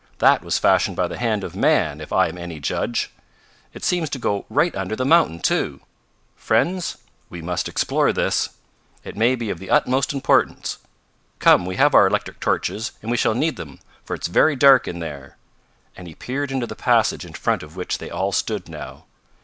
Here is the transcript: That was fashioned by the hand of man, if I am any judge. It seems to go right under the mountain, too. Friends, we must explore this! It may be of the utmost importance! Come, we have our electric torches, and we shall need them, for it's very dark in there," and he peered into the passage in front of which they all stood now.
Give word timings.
That 0.17 0.43
was 0.43 0.57
fashioned 0.57 0.97
by 0.97 1.07
the 1.07 1.19
hand 1.19 1.43
of 1.43 1.55
man, 1.55 2.01
if 2.01 2.11
I 2.11 2.27
am 2.27 2.35
any 2.35 2.59
judge. 2.59 3.11
It 3.71 3.83
seems 3.83 4.09
to 4.09 4.17
go 4.17 4.47
right 4.49 4.75
under 4.75 4.95
the 4.95 5.05
mountain, 5.05 5.39
too. 5.39 5.81
Friends, 6.35 6.97
we 7.29 7.39
must 7.39 7.69
explore 7.69 8.11
this! 8.11 8.49
It 9.03 9.15
may 9.15 9.35
be 9.35 9.51
of 9.51 9.59
the 9.59 9.69
utmost 9.69 10.11
importance! 10.11 10.79
Come, 11.37 11.67
we 11.67 11.75
have 11.75 11.93
our 11.93 12.07
electric 12.07 12.39
torches, 12.39 12.93
and 13.03 13.11
we 13.11 13.17
shall 13.17 13.35
need 13.35 13.57
them, 13.57 13.77
for 14.03 14.15
it's 14.15 14.25
very 14.27 14.55
dark 14.55 14.87
in 14.87 15.01
there," 15.01 15.37
and 15.95 16.07
he 16.07 16.15
peered 16.15 16.51
into 16.51 16.65
the 16.65 16.75
passage 16.75 17.23
in 17.23 17.33
front 17.33 17.61
of 17.61 17.75
which 17.75 17.99
they 17.99 18.09
all 18.09 18.31
stood 18.31 18.67
now. 18.67 19.05